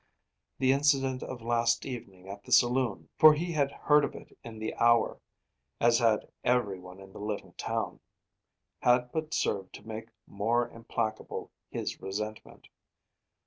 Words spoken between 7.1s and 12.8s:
the little town) had but served to make more implacable his resentment.